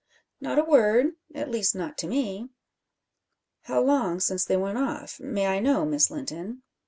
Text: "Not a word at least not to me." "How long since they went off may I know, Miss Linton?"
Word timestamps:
"Not 0.39 0.57
a 0.57 0.63
word 0.63 1.15
at 1.35 1.51
least 1.51 1.75
not 1.75 1.95
to 1.99 2.07
me." 2.07 2.49
"How 3.65 3.83
long 3.83 4.19
since 4.19 4.43
they 4.43 4.57
went 4.57 4.79
off 4.79 5.19
may 5.19 5.45
I 5.45 5.59
know, 5.59 5.85
Miss 5.85 6.09
Linton?" 6.09 6.63